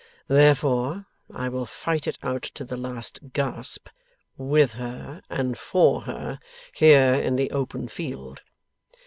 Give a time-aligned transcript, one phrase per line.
[0.29, 3.87] Therefore, I will fight it out to the last gasp,
[4.35, 6.39] with her and for her,
[6.73, 8.41] here, in the open field.